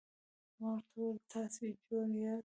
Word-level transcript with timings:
ما 0.59 0.69
ورته 0.73 0.97
وویل: 1.01 1.27
تاسي 1.31 1.65
جوړ 1.87 2.07
یاست؟ 2.23 2.39